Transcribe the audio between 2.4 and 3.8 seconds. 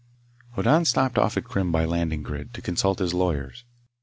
to consult his lawyers.